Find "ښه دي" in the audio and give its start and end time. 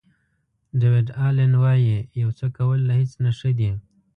3.37-3.71